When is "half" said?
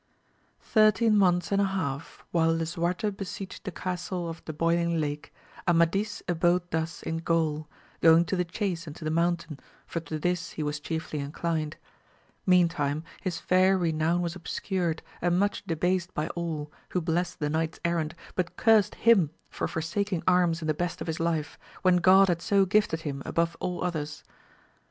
1.65-2.25